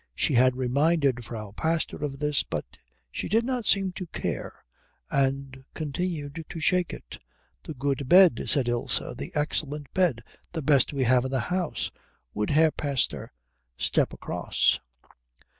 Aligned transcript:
She 0.15 0.33
had 0.33 0.55
reminded 0.55 1.23
Frau 1.23 1.51
Pastor 1.51 1.97
of 2.03 2.17
this, 2.17 2.41
but 2.41 2.65
she 3.11 3.29
did 3.29 3.45
not 3.45 3.67
seem 3.67 3.91
to 3.91 4.07
care 4.07 4.65
and 5.11 5.63
continued 5.75 6.43
to 6.49 6.59
shake 6.59 6.91
it. 6.91 7.19
"The 7.61 7.75
good 7.75 8.09
bed," 8.09 8.45
said 8.47 8.67
Ilse, 8.67 8.97
"the 9.15 9.29
excellent 9.35 9.93
bed. 9.93 10.23
The 10.53 10.63
best 10.63 10.91
we 10.91 11.03
have 11.03 11.25
in 11.25 11.29
the 11.29 11.39
house. 11.53 11.91
Would 12.33 12.49
Herr 12.49 12.71
Pastor 12.71 13.31
step 13.77 14.11
across?" 14.11 14.79